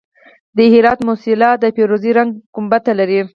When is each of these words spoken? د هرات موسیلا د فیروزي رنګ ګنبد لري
د 0.57 0.59
هرات 0.73 0.99
موسیلا 1.07 1.51
د 1.59 1.65
فیروزي 1.75 2.11
رنګ 2.17 2.31
ګنبد 2.55 2.83
لري 2.99 3.19